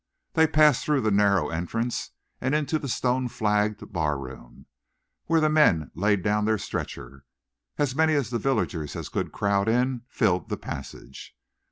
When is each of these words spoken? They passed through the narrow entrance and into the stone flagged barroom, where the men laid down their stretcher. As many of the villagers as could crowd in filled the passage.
They 0.33 0.47
passed 0.47 0.83
through 0.83 1.01
the 1.01 1.11
narrow 1.11 1.49
entrance 1.49 2.09
and 2.41 2.55
into 2.55 2.79
the 2.79 2.89
stone 2.89 3.27
flagged 3.27 3.93
barroom, 3.93 4.65
where 5.27 5.39
the 5.39 5.47
men 5.47 5.91
laid 5.93 6.23
down 6.23 6.45
their 6.45 6.57
stretcher. 6.57 7.23
As 7.77 7.93
many 7.93 8.15
of 8.15 8.31
the 8.31 8.39
villagers 8.39 8.95
as 8.95 9.09
could 9.09 9.31
crowd 9.31 9.67
in 9.69 10.01
filled 10.07 10.49
the 10.49 10.57
passage. 10.57 11.37